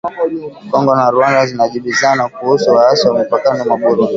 [0.71, 4.09] Kongo na Rwanda zajibizana kuhusu waasi wa mipakani mwa Burundi